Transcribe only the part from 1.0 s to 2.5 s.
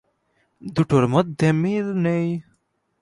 মধ্যে মিল নেই।